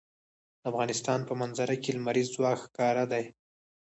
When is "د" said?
0.59-0.61